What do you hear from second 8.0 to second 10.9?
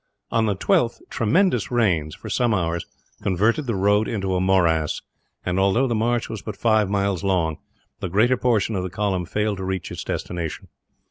greater portion of the column failed to reach its destination.